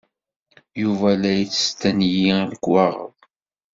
Yuba 0.81 1.09
la 1.21 1.31
yettestenyi 1.33 2.31
lekwaɣeḍ. 2.51 3.15